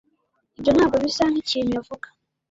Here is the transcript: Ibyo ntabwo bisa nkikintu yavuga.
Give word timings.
Ibyo 0.57 0.71
ntabwo 0.73 0.95
bisa 1.05 1.23
nkikintu 1.31 1.71
yavuga. 1.77 2.07